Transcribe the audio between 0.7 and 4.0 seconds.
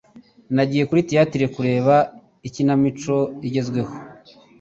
kuri theatre kureba ikinamico igezweho.